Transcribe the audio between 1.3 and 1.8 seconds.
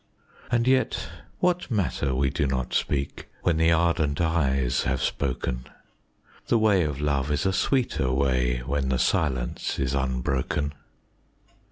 what